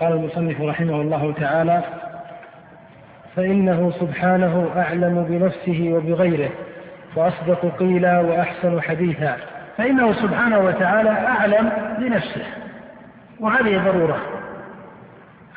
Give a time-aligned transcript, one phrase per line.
[0.00, 1.82] قال المصنف رحمه الله تعالى
[3.36, 6.50] فإنه سبحانه أعلم بنفسه وبغيره
[7.16, 9.36] وأصدق قيلا وأحسن حديثا.
[9.76, 12.44] فإنه سبحانه وتعالى أعلم بنفسه
[13.40, 14.18] وهذه ضرورة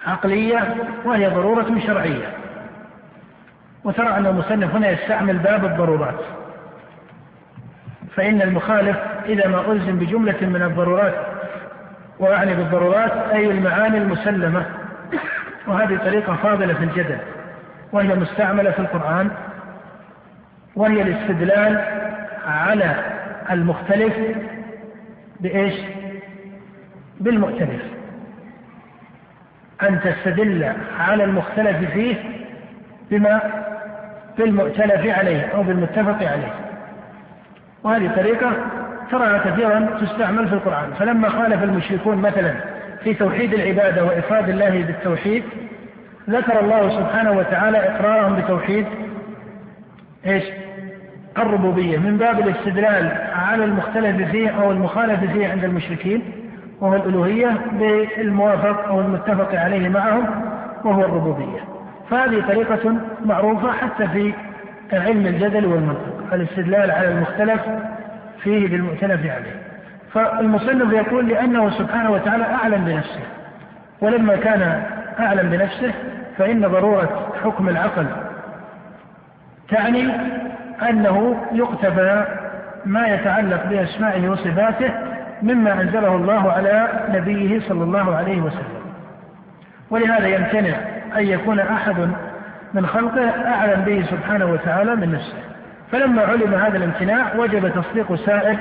[0.05, 2.33] عقلية وهي ضرورة شرعية.
[3.83, 6.19] وترى أن المصنف هنا يستعمل باب الضرورات.
[8.15, 11.28] فإن المخالف إذا ما ألزم بجملة من الضرورات
[12.19, 14.65] وأعني بالضرورات أي المعاني المسلمة.
[15.67, 17.17] وهذه طريقة فاضلة في الجدل
[17.91, 19.31] وهي مستعملة في القرآن
[20.75, 21.81] وهي الاستدلال
[22.45, 22.95] على
[23.51, 24.13] المختلف
[25.39, 25.73] بإيش؟
[27.19, 27.81] بالمؤتلف
[29.83, 32.15] أن تستدل على المختلف فيه
[33.11, 33.41] بما
[34.37, 36.53] بالمؤتلف عليه أو بالمتفق عليه.
[37.83, 38.51] وهذه طريقة
[39.11, 40.93] ترى كثيرا تستعمل في القرآن.
[40.99, 42.53] فلما خالف المشركون مثلا
[43.03, 45.43] في توحيد العبادة وإفراد الله بالتوحيد
[46.29, 48.85] ذكر الله سبحانه وتعالى إقرارهم بتوحيد
[50.25, 50.43] إيش؟
[51.37, 56.21] الربوبية من باب الاستدلال على المختلف فيه أو المخالف فيه عند المشركين
[56.81, 60.25] وهو الألوهية بالموافق أو المتفق عليه معهم
[60.85, 61.59] وهو الربوبية.
[62.09, 64.33] فهذه طريقة معروفة حتى في
[64.93, 66.33] علم الجدل والمنطق.
[66.33, 67.61] الاستدلال على المختلف
[68.43, 69.61] فيه بالمؤتلف عليه.
[70.13, 73.23] فالمصنف يقول لأنه سبحانه وتعالى أعلم بنفسه.
[74.01, 74.83] ولما كان
[75.19, 75.93] أعلم بنفسه
[76.37, 78.05] فإن ضرورة حكم العقل
[79.69, 80.11] تعني
[80.89, 82.25] أنه يقتفى
[82.85, 84.91] ما يتعلق بأسمائه وصفاته
[85.41, 88.79] مما أنزله الله على نبيه صلى الله عليه وسلم.
[89.89, 90.75] ولهذا يمتنع
[91.17, 92.09] أن يكون أحد
[92.73, 95.48] من خلقه أعلم به سبحانه وتعالى من نفسه.
[95.91, 98.57] فلما علم هذا الامتناع وجب تصديق سائر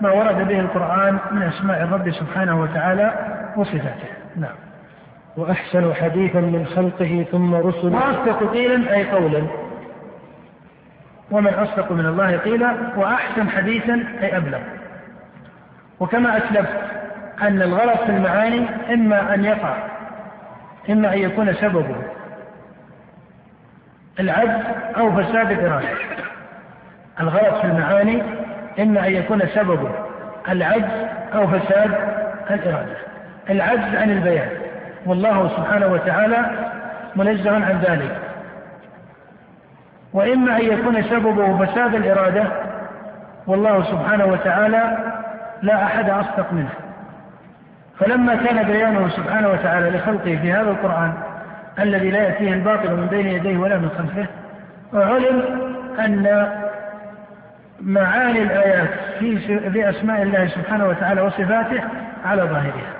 [0.00, 3.12] ما ورد به القرآن من أسماء الرب سبحانه وتعالى
[3.56, 4.08] وصفاته.
[4.36, 4.54] نعم.
[5.36, 9.42] وأحسن حديثا من خلقه ثم رسل وأصدق قيلا أي قولا.
[11.30, 14.60] ومن أصدق من الله قيلا وأحسن حديثا أي أبلغ.
[16.00, 16.78] وكما أسلفت
[17.42, 19.76] أن الغلط في المعاني إما أن يقع
[20.90, 21.96] إما أن يكون سببه
[24.20, 24.66] العجز
[24.96, 25.88] أو فساد الإرادة
[27.20, 28.22] الغلط في المعاني
[28.80, 29.90] إما أن يكون سببه
[30.48, 31.90] العجز أو فساد
[32.50, 32.96] الإرادة.
[33.50, 34.48] العجز عن البيان.
[35.06, 36.38] والله سبحانه وتعالى
[37.16, 38.18] منزه عن ذلك.
[40.12, 42.44] وإما أن يكون سببه فساد الإرادة
[43.46, 44.98] والله سبحانه وتعالى
[45.62, 46.70] لا أحد أصدق منه.
[47.98, 51.12] فلما كان بيانه سبحانه وتعالى لخلقه في هذا القرآن
[51.78, 54.26] الذي لا يأتيه الباطل من بين يديه ولا من خلفه
[54.92, 55.42] وعلم
[55.98, 56.26] أن
[57.82, 58.88] معاني الآيات
[59.18, 59.38] في
[59.70, 61.82] في أسماء الله سبحانه وتعالى وصفاته
[62.24, 62.92] على ظاهرها.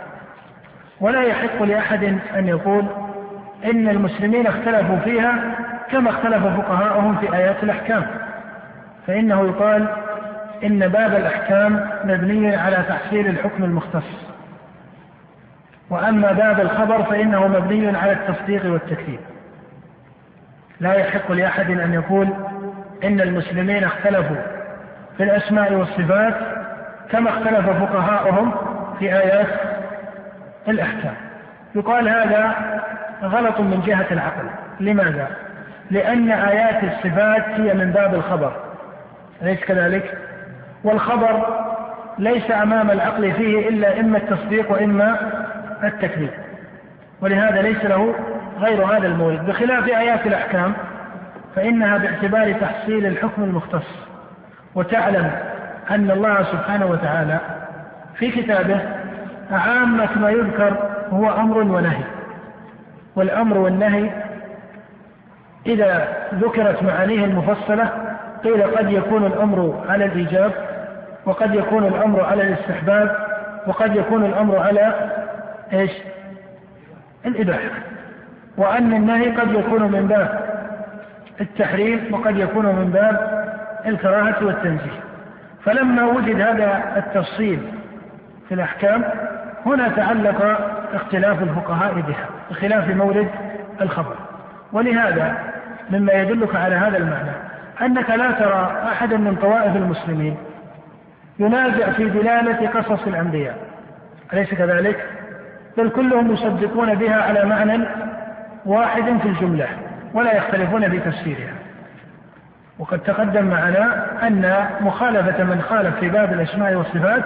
[1.01, 2.87] ولا يحق لأحد أن يقول
[3.65, 5.35] إن المسلمين اختلفوا فيها
[5.91, 8.07] كما اختلف فقهاؤهم في آيات الأحكام.
[9.07, 9.89] فإنه يقال
[10.65, 14.33] إن باب الأحكام مبني على تحصيل الحكم المختص.
[15.91, 19.21] وأما باب الخبر فإنه مبني على التصديق والتكذيب.
[20.81, 22.29] لا يحق لأحد أن يقول
[23.05, 24.52] إن المسلمين اختلفوا
[25.17, 26.35] في الأسماء والصفات
[27.11, 28.55] كما اختلف فقهاؤهم
[28.99, 29.49] في آيات
[30.69, 31.15] الأحكام.
[31.75, 32.55] يقال هذا
[33.23, 34.45] غلط من جهة العقل.
[34.81, 35.29] لماذا؟
[35.91, 38.53] لأن آيات الصفات هي من باب الخبر.
[39.43, 40.19] أليس كذلك؟
[40.85, 41.47] والخبر
[42.19, 45.17] ليس أمام العقل فيه إلا إما التصديق وإما
[45.85, 46.31] التكذيب.
[47.21, 48.15] ولهذا ليس له
[48.59, 49.47] غير هذا المورد.
[49.47, 50.73] بخلاف آيات الأحكام
[51.57, 54.12] فإنها باعتبار تحصيل الحكم المختص.
[54.75, 55.31] وتعلم
[55.91, 57.39] أن الله سبحانه وتعالى
[58.15, 58.81] في كتابه
[59.51, 60.77] عامة ما يذكر
[61.11, 62.05] هو أمر ونهي
[63.17, 64.11] والأمر والنهي
[65.67, 67.89] إذا ذكرت معانيه المفصلة
[68.45, 70.53] قيل قد يكون الأمر على الإيجاب
[71.27, 73.17] وقد يكون الأمر على الاستحباب
[73.67, 75.11] وقد يكون الأمر على
[75.73, 75.91] إيش؟
[77.27, 77.71] الإباحة
[78.57, 80.41] وأن النهي قد يكون من باب
[81.41, 83.42] التحريم وقد يكون من باب
[83.87, 85.01] الكراهة والتنزيه.
[85.65, 87.61] فلما وجد هذا التفصيل
[88.49, 89.05] في الأحكام
[89.67, 90.59] هنا تعلق
[90.95, 93.29] اختلاف الفقهاء بها بخلاف مورد
[93.81, 94.17] الخبر.
[94.73, 95.37] ولهذا
[95.91, 97.31] مما يدلك على هذا المعنى
[97.83, 100.37] أنك لا ترى أحدا من طوائف المسلمين
[101.39, 103.57] ينازع في دلالة قصص الأنبياء.
[104.33, 105.07] أليس كذلك؟
[105.79, 107.85] بل كلهم يصدقون بها على معنى
[108.67, 109.69] واحد في الجملة
[110.15, 111.62] ولا يختلفون في تفسيرها.
[112.83, 117.25] وقد تقدم معنا أن مخالفة من خالف في باب الأسماء والصفات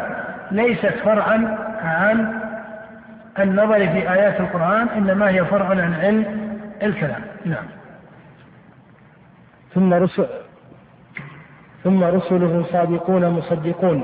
[0.50, 2.40] ليست فرعا عن
[3.38, 6.24] النظر في آيات القرآن إنما هي فرع عن علم
[6.82, 7.20] الكلام.
[7.44, 7.64] نعم.
[9.74, 10.26] ثم رسل
[11.84, 14.02] ثم رسله صادقون مصدقون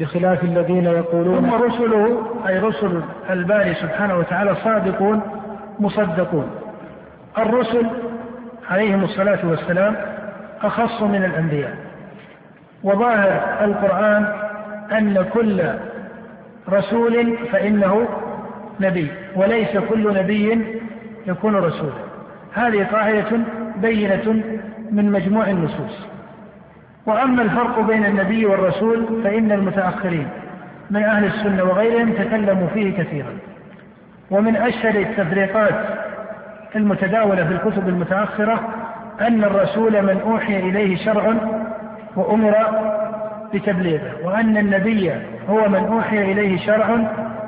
[0.00, 5.20] بخلاف الذين يقولون ثم رسله أي رسل الباري سبحانه وتعالى صادقون
[5.78, 6.50] مصدقون.
[7.38, 7.86] الرسل
[8.70, 10.13] عليهم الصلاة والسلام
[10.62, 11.76] أخص من الأنبياء.
[12.82, 14.26] وظاهر القرآن
[14.92, 15.62] أن كل
[16.70, 18.08] رسول فإنه
[18.80, 20.66] نبي وليس كل نبي
[21.26, 22.04] يكون رسولا.
[22.54, 23.38] هذه قاعدة
[23.76, 24.42] بينة
[24.90, 26.06] من مجموع النصوص.
[27.06, 30.28] وأما الفرق بين النبي والرسول فإن المتأخرين
[30.90, 33.38] من أهل السنة وغيرهم تكلموا فيه كثيرا.
[34.30, 35.74] ومن أشهر التفريقات
[36.76, 38.60] المتداولة في الكتب المتأخرة
[39.20, 41.34] أن الرسول من أوحي إليه شرع
[42.16, 42.54] وأمر
[43.54, 45.12] بتبليغه وأن النبي
[45.48, 46.98] هو من أوحي إليه شرع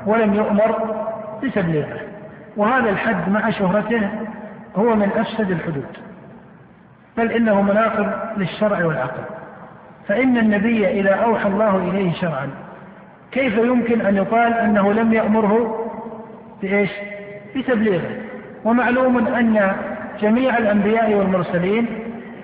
[0.07, 0.97] ولم يؤمر
[1.43, 2.01] بتبليغه.
[2.57, 4.11] وهذا الحد مع شهرته
[4.77, 5.87] هو من أفسد الحدود.
[7.17, 9.23] بل إنه مناقض للشرع والعقل.
[10.09, 12.51] فإن النبي إذا أوحى الله إليه شرعا
[13.33, 15.85] كيف يمكن أن يقال أنه لم يأمره
[16.63, 16.91] بإيش؟
[17.57, 18.11] بتبليغه؟
[18.65, 19.73] ومعلوم أن
[20.21, 21.87] جميع الأنبياء والمرسلين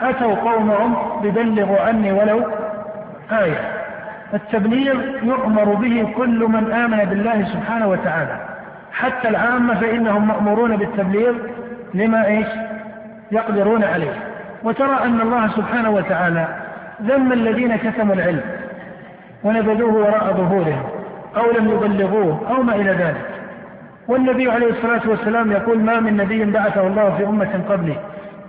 [0.00, 2.40] أتوا قومهم ببلغوا عني ولو
[3.32, 3.60] آية.
[4.34, 8.36] التبليغ يؤمر به كل من آمن بالله سبحانه وتعالى.
[8.92, 11.32] حتى العامة فإنهم مأمورون بالتبليغ
[11.94, 12.46] لما إيش؟
[13.32, 14.14] يقدرون عليه.
[14.64, 16.46] وترى أن الله سبحانه وتعالى
[17.02, 18.42] ذم الذين كتموا العلم
[19.44, 20.82] ونبذوه وراء ظهورهم
[21.36, 23.31] أو لم يبلغوه أو ما إلى ذلك.
[24.08, 27.96] والنبي عليه الصلاة والسلام يقول ما من نبي بعثه الله في أمة قبلي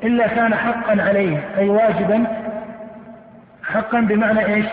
[0.04, 2.26] إلا كان حقا عليه أي واجبا
[3.64, 4.66] حقا بمعنى إيش؟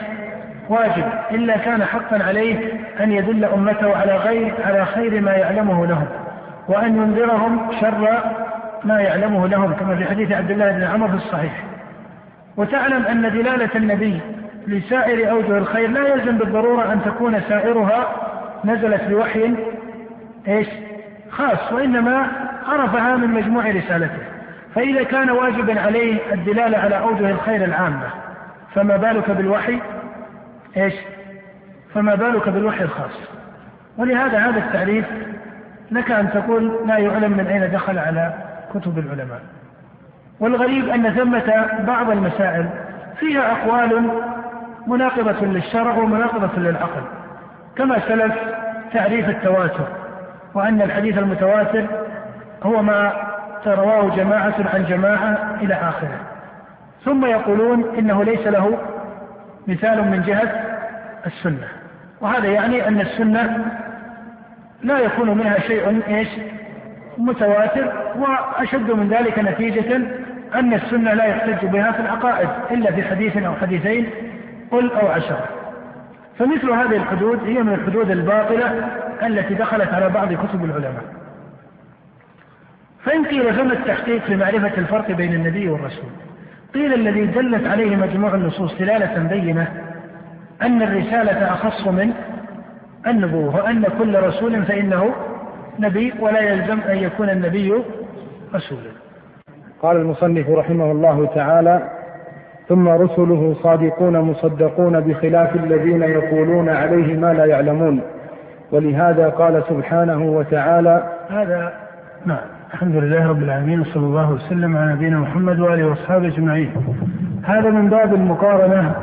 [0.68, 1.04] واجب.
[1.30, 6.06] إلا كان حقا عليه أن يدل أمته على غير على خير ما يعلمه لهم
[6.68, 8.18] وأن ينذرهم شر
[8.84, 11.52] ما يعلمه لهم كما في حديث عبد الله بن عمر في الصحيح.
[12.56, 14.20] وتعلم أن دلالة النبي
[14.66, 18.06] لسائر أوجه الخير لا يلزم بالضرورة أن تكون سائرها
[18.64, 19.54] نزلت بوحي
[20.48, 20.68] إيش؟
[21.30, 22.26] خاص وإنما
[22.68, 24.22] عرفها من مجموع رسالته.
[24.74, 28.06] فإذا كان واجبا عليه الدلالة على أوجه الخير العامة
[28.74, 29.80] فما بالك بالوحي؟
[30.76, 30.94] إيش؟
[31.94, 33.20] فما بالك بالوحي الخاص.
[33.98, 35.04] ولهذا هذا التعريف
[35.90, 38.34] لك أن تقول لا يعلم من أين دخل على
[38.74, 39.40] كتب العلماء.
[40.40, 42.68] والغريب أن ثمة بعض المسائل
[43.18, 44.10] فيها أقوال
[44.86, 47.02] مناقضة للشرع ومناقضة للعقل
[47.76, 48.34] كما سلف
[48.92, 49.99] تعريف التواتر.
[50.54, 51.86] وأن الحديث المتواتر
[52.62, 53.12] هو ما
[53.66, 56.20] رواه جماعة عن جماعة إلى آخره.
[57.04, 58.78] ثم يقولون إنه ليس له
[59.68, 60.52] مثال من جهة
[61.26, 61.68] السنة.
[62.20, 63.64] وهذا يعني أن السنة
[64.82, 66.28] لا يكون منها شيء إيش؟
[67.18, 69.96] متواتر وأشد من ذلك نتيجة
[70.54, 74.10] أن السنة لا يحتج بها في العقائد إلا في حديث أو حديثين
[74.70, 75.59] قل أو عشرة
[76.38, 78.88] فمثل هذه الحدود هي من الحدود الباطلة
[79.22, 81.04] التي دخلت على بعض كتب العلماء.
[83.04, 86.10] فإن قيل فما التحقيق في معرفة الفرق بين النبي والرسول
[86.74, 89.68] قيل الذي دلت عليه مجموع النصوص دلالة بينة
[90.62, 92.12] أن الرسالة أخص من
[93.06, 95.14] النبوة وأن كل رسول فإنه
[95.78, 97.82] نبي ولا يلزم أن يكون النبي
[98.54, 98.90] رسولا.
[99.82, 101.99] قال المصنف رحمه الله تعالى
[102.68, 108.00] ثم رسله صادقون مصدقون بخلاف الذين يقولون عليه ما لا يعلمون.
[108.72, 111.72] ولهذا قال سبحانه وتعالى هذا
[112.26, 116.72] نعم الحمد لله رب العالمين وصلى الله وسلم على نبينا محمد وآله وأصحابه أجمعين.
[117.44, 118.94] هذا من باب المقارنة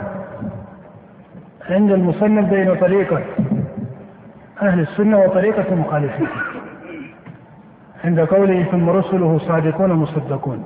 [1.69, 3.21] عند المصنف بين طريقة
[4.61, 6.27] أهل السنة وطريقة المخالفين.
[8.05, 10.63] عند قوله ثم رسله صادقون مصدقون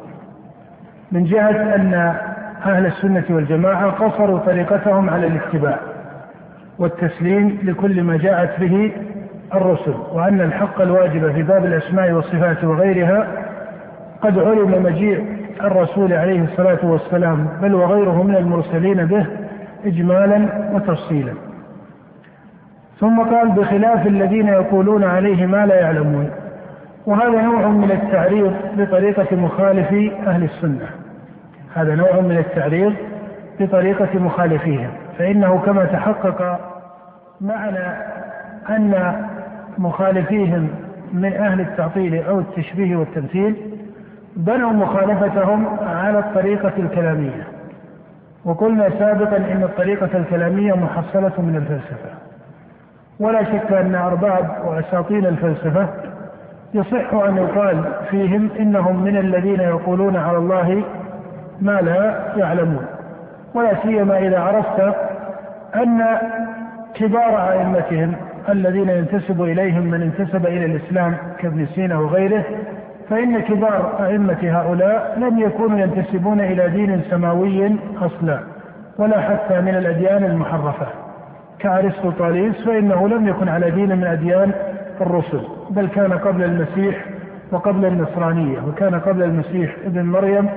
[1.11, 2.15] من جهة أن
[2.65, 5.79] أهل السنة والجماعة قصروا طريقتهم على الاتباع
[6.79, 8.91] والتسليم لكل ما جاءت به
[9.53, 13.27] الرسل وأن الحق الواجب في باب الأسماء والصفات وغيرها
[14.21, 15.25] قد علم مجيء
[15.63, 19.25] الرسول عليه الصلاة والسلام بل وغيره من المرسلين به
[19.85, 21.33] إجمالا وتفصيلا.
[22.99, 26.29] ثم قال بخلاف الذين يقولون عليه ما لا يعلمون
[27.05, 31.00] وهذا نوع من التعريض بطريقة مخالفي أهل السنة.
[31.75, 32.93] هذا نوع من التعريض
[33.59, 36.59] بطريقة مخالفيهم فإنه كما تحقق
[37.41, 38.07] معنا
[38.69, 39.25] أن
[39.77, 40.69] مخالفيهم
[41.13, 43.55] من أهل التعطيل أو التشبيه والتمثيل
[44.35, 47.47] بنوا مخالفتهم على الطريقة الكلامية.
[48.45, 52.09] وقلنا سابقا أن الطريقة الكلامية محصلة من الفلسفة.
[53.19, 55.87] ولا شك أن أرباب وأساطين الفلسفة
[56.73, 60.83] يصح أن يقال فيهم إنهم من الذين يقولون على الله
[61.61, 62.85] ما لا يعلمون
[63.53, 64.95] ولا سيما إذا عرفت
[65.75, 66.17] أن
[66.93, 68.13] كبار أئمتهم
[68.49, 72.43] الذين ينتسب إليهم من انتسب إلى الإسلام كابن سينا وغيره
[73.09, 78.39] فإن كبار أئمة هؤلاء لم يكونوا ينتسبون إلى دين سماوي أصلا
[78.97, 80.87] ولا حتى من الأديان المحرفة.
[81.59, 84.51] كأرسطوطاليس فإنه لم يكن على دين من أديان
[85.01, 87.05] الرسل بل كان قبل المسيح
[87.51, 90.49] وقبل النصرانية وكان قبل المسيح ابن مريم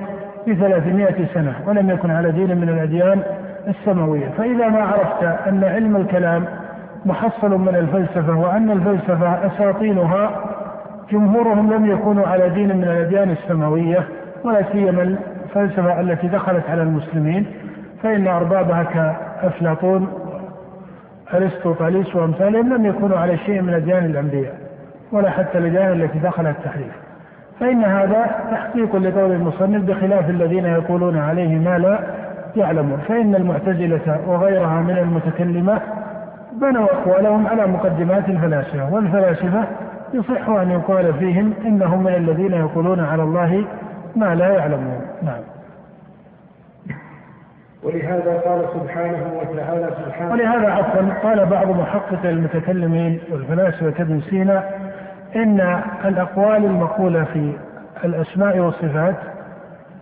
[0.47, 3.21] بثلاثمائة سنة ولم يكن على دين من الأديان
[3.67, 4.29] السماوية.
[4.37, 6.45] فإذا ما عرفت أن علم الكلام
[7.05, 10.29] محصل من الفلسفة وأن الفلسفة أساطينها
[11.11, 14.07] جمهورهم لم يكونوا على دين من الأديان السماوية
[14.43, 17.45] ولا سيما الفلسفة التي دخلت على المسلمين
[18.03, 20.07] فإن أربابها كأفلاطون
[21.33, 24.55] أرسطوطاليس وأمثالهم لم يكونوا على شيء من أديان الأنبياء
[25.11, 26.93] ولا حتى الأديان التي دخلت التحريف
[27.59, 31.99] فإن هذا تحقيق لقول المصنف بخلاف الذين يقولون عليه ما لا
[32.55, 32.99] يعلمون.
[33.07, 35.81] فإن المعتزلة وغيرها من المتكلمة
[36.61, 39.67] بنوا أقوالهم على مقدمات الفلاسفة والفلاسفة
[40.13, 43.65] يصح أن يقال فيهم إنهم من الذين يقولون على الله
[44.15, 45.01] ما لا يعلمون.
[45.23, 45.41] نعم.
[47.83, 54.63] ولهذا قال سبحانه وتعالى سبحانه ولهذا عفوا قال بعض محقق المتكلمين والفلاسفة كابن سينا
[55.35, 57.53] إن الأقوال المقولة في
[58.05, 59.15] الأسماء والصفات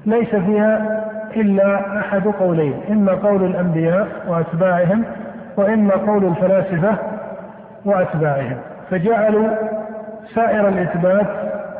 [0.05, 1.03] ليس فيها
[1.35, 5.03] إلا أحد قولين إما قول الأنبياء وأتباعهم
[5.57, 6.97] وإما قول الفلاسفة
[7.85, 8.57] وأتباعهم.
[8.89, 9.47] فجعلوا
[10.35, 11.27] سائر الإثبات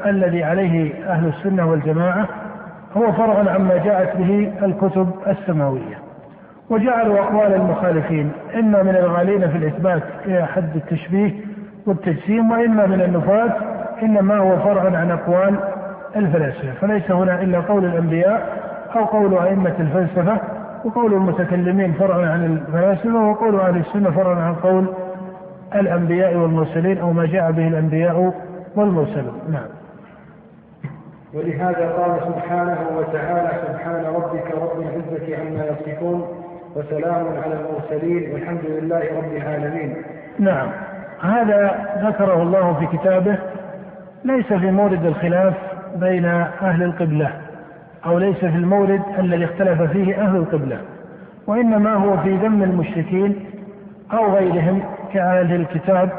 [0.06, 2.28] الذي عليه أهل السنة والجماعة
[2.98, 5.98] هو فرع عما جاءت به الكتب السماوية.
[6.70, 11.32] وجعلوا أقوال المخالفين إما من الغالين في الإثبات إلى حد التشبيه
[11.88, 13.52] والتجسيم وإما من النفاة
[14.04, 15.60] إنما هو فرع عن أقوال
[16.16, 16.74] الفلاسفة.
[16.82, 18.64] فليس هنا إلا قول الأنبياء
[18.96, 20.38] أو قول أئمة الفلسفة
[20.86, 24.86] وقول المتكلمين فرع عن الفلاسفة وقول أهل السنة فرع عن قول
[25.76, 28.34] الأنبياء والمرسلين أو ما جاء به الأنبياء
[28.76, 29.42] والمرسلون.
[29.52, 29.68] نعم.
[31.34, 36.28] ولهذا قال سبحانه وتعالى سبحان ربك رب العزة عما يصفون
[36.76, 39.96] وسلام على المرسلين والحمد لله رب العالمين.
[40.40, 40.70] نعم.
[41.24, 43.38] هذا ذكره الله في كتابه
[44.24, 45.54] ليس في مورد الخلاف
[45.96, 46.26] بين
[46.62, 47.32] أهل القبلة
[48.06, 50.78] أو ليس في المورد الذي اختلف فيه أهل القبلة
[51.48, 53.36] وإنما هو في ذم المشركين
[54.14, 56.10] أو غيرهم كأهل الكتاب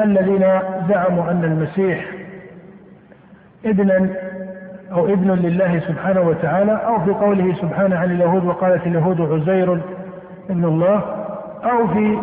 [0.00, 0.46] الذين
[0.88, 2.04] زعموا أن المسيح
[3.66, 4.10] ابنا
[4.92, 9.80] أو ابن لله سبحانه وتعالى أو في قوله سبحانه عن اليهود وقالت اليهود عزير
[10.50, 11.02] ابن الله
[11.64, 12.18] أو في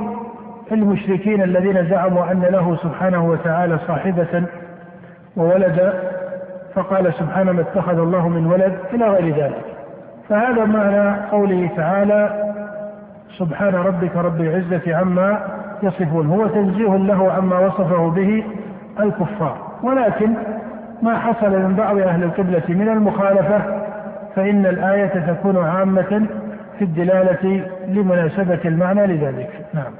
[0.72, 4.44] المشركين الذين زعموا أن له سبحانه وتعالى صاحبة
[5.38, 5.94] وولدا
[6.76, 9.64] فقال سبحانه ما اتخذ الله من ولد إلى غير ذلك.
[10.30, 12.52] فهذا معنى قوله تعالى
[13.38, 15.40] سبحان ربك رب العزة عما
[15.84, 16.28] يصفون.
[16.28, 18.44] هو تنزيه له عما وصفه به
[19.00, 19.58] الكفار.
[19.84, 20.34] ولكن
[21.02, 23.62] ما حصل من بعض أهل القبلة من المخالفة
[24.36, 26.26] فإن الآية تكون عامة
[26.80, 29.50] في الدلالة لمناسبة المعنى لذلك.
[29.74, 29.94] نعم.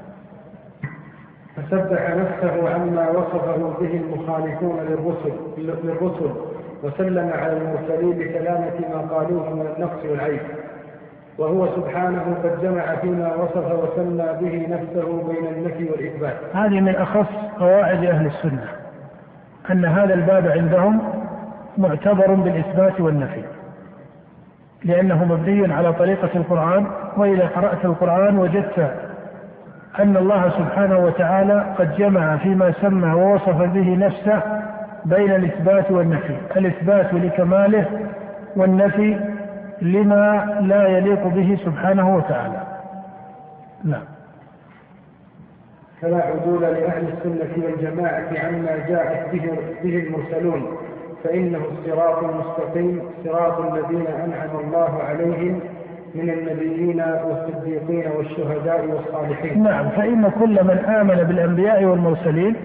[1.56, 6.30] فسبح نفسه عما وصفه به المخالفون للرسل للرسل
[6.82, 10.40] وسلم على المرسلين بسلامة ما قالوه من النقص والعيب.
[11.38, 17.26] وهو سبحانه قد جمع فيما وصف وسمى به نفسه بين النفي والإثبات هذه من أخص
[17.58, 18.68] قواعد أهل السنة
[19.70, 21.00] أن هذا الباب عندهم
[21.78, 23.42] معتبر بالإثبات والنفي
[24.84, 28.94] لأنه مبني على طريقة القرآن وإذا قرأت القرآن وجدت
[29.98, 34.42] أن الله سبحانه وتعالى قد جمع فيما سمى ووصف به نفسه
[35.04, 36.36] بين الإثبات والنفي.
[36.56, 37.86] الإثبات لكماله
[38.56, 39.20] والنفي
[39.82, 42.62] لما لا يليق به سبحانه وتعالى.
[43.84, 44.04] نعم.
[46.00, 50.76] فلا عدول لأهل السنة والجماعة عما جاءت به, به المرسلون
[51.24, 55.60] فإنه الصراط المستقيم صراط الذين أنعم الله عليهم
[56.14, 59.62] من النبيين والصديقين والشهداء والصالحين.
[59.62, 62.56] نعم فإن كل من آمن بالأنبياء والمرسلين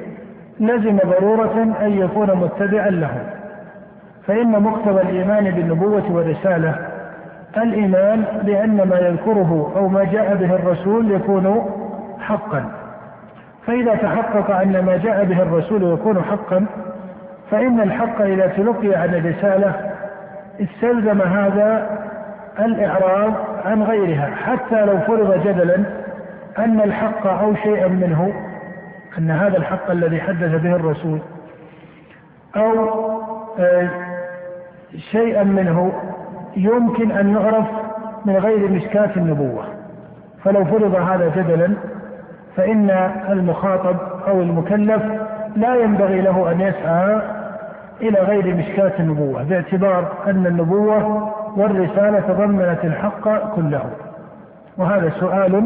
[0.60, 3.24] لزم ضرورة أن يكون متبعا لهم
[4.28, 6.76] فإن مقتضى الإيمان بالنبوة والرسالة
[7.58, 11.66] الإيمان بأن ما يذكره أو ما جاء به الرسول يكون
[12.20, 12.72] حقا.
[13.68, 16.66] فإذا تحقق أن ما جاء به الرسول يكون حقا
[17.52, 19.92] فإن الحق إذا تلقي عن الرسالة
[20.62, 22.00] استلزم هذا
[22.66, 23.34] الإعراض
[23.66, 25.76] عن غيرها حتى لو فرض جدلا
[26.58, 28.34] أن الحق أو شيئا منه
[29.18, 31.20] أن هذا الحق الذي حدث به الرسول
[32.56, 32.90] أو
[33.60, 33.90] آه،
[35.12, 35.92] شيئا منه
[36.56, 37.66] يمكن أن يعرف
[38.26, 39.64] من غير مشكاة النبوة.
[40.44, 41.74] فلو فرض هذا جدلا
[42.56, 42.90] فإن
[43.30, 43.98] المخاطب
[44.28, 45.04] أو المكلف
[45.56, 47.22] لا ينبغي له أن يسعى
[48.02, 53.82] إلى غير مشكاة النبوة باعتبار أن النبوة والرسالة تضمنت الحق كله.
[54.78, 55.66] وهذا سؤال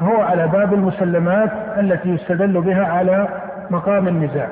[0.00, 3.28] هو على باب المسلمات التي يستدل بها على
[3.70, 4.48] مقام النزاع.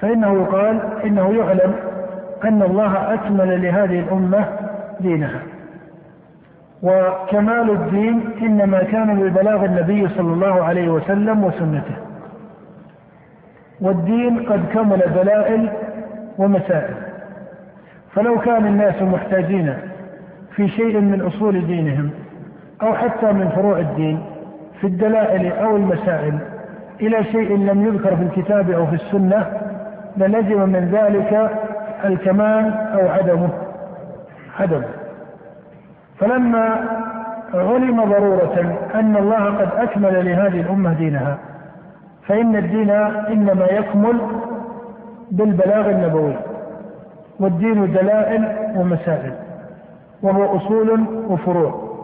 [0.00, 1.74] فإنه يقال إنه يعلم
[2.44, 4.44] أن الله أكمل لهذه الأمة
[5.00, 5.40] دينها.
[6.82, 11.96] وكمال الدين إنما كان ببلاغ النبي صلى الله عليه وسلم وسنته.
[13.80, 15.70] والدين قد كمل دلائل
[16.38, 16.94] ومسائل.
[18.14, 19.74] فلو كان الناس محتاجين
[20.56, 22.10] في شيء من أصول دينهم
[22.82, 24.22] أو حتى من فروع الدين
[24.80, 26.38] في الدلائل أو المسائل
[27.00, 29.46] إلى شيء لم يذكر في الكتاب أو في السنة
[30.16, 31.50] للزم من ذلك
[32.04, 33.48] الكمال أو عدمه.
[34.60, 34.88] عدمه.
[36.18, 36.80] فلما
[37.54, 41.38] علم ضرورة أن الله قد أكمل لهذه الأمة دينها
[42.26, 42.90] فإن الدين
[43.30, 44.20] إنما يكمل
[45.30, 46.34] بالبلاغ النبوي.
[47.40, 49.32] والدين دلائل ومسائل
[50.22, 51.94] وهو أصول وفروع.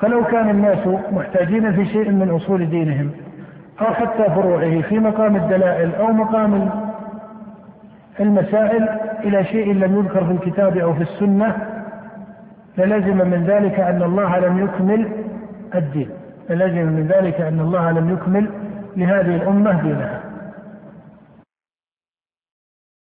[0.00, 3.10] فلو كان الناس محتاجين في شيء من أصول دينهم
[3.80, 6.70] أو حتى فروعه في مقام الدلائل أو مقام
[8.20, 8.88] المسائل
[9.24, 11.56] إلى شيء لم يذكر في الكتاب أو في السنة
[12.78, 15.08] للزم من ذلك أن الله لم يكمل
[15.74, 16.08] الدين.
[16.50, 18.48] للزم من ذلك أن الله لم يكمل
[18.96, 20.20] لهذه الأمة دينها.